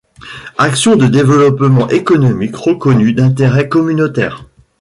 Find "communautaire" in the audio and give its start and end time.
3.69-4.47